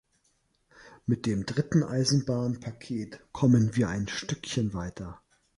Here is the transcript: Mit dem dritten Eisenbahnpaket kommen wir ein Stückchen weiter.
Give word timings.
Mit 1.05 1.27
dem 1.27 1.45
dritten 1.45 1.83
Eisenbahnpaket 1.83 3.19
kommen 3.33 3.75
wir 3.75 3.87
ein 3.89 4.07
Stückchen 4.07 4.73
weiter. 4.73 5.21